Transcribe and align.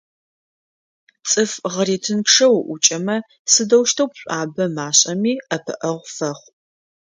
ЦӀыф 1.29 1.51
гъэретынчъэ 1.73 2.47
уӀукӀэмэ, 2.51 3.17
сыдэущтэу 3.51 4.07
пшӀуабэ 4.11 4.65
машӀэми, 4.75 5.33
ӀэпыӀэгъу 5.47 6.07
фэхъу. 6.15 6.49